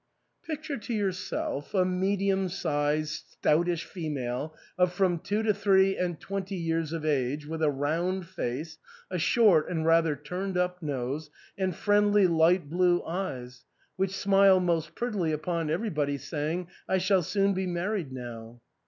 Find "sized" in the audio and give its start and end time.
2.49-3.23